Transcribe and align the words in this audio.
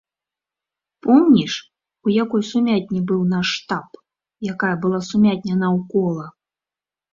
Помніш, 1.05 1.53
у 2.09 2.13
якой 2.23 2.43
сумятні 2.53 2.99
быў 3.13 3.21
наш 3.35 3.53
штаб, 3.59 3.89
якая 4.53 4.73
была 4.87 4.99
сумятня 5.11 5.53
наўкола? 5.63 6.25